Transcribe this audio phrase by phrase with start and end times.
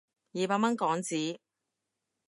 [0.33, 1.37] 二百蚊港紙